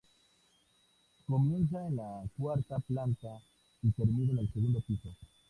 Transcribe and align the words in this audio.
Comienza 1.27 1.87
en 1.87 1.97
la 1.97 2.23
cuarta 2.35 2.79
planta 2.79 3.39
y 3.83 3.91
termina 3.91 4.31
en 4.31 4.39
el 4.39 4.51
segundo 4.51 4.81
piso. 4.81 5.13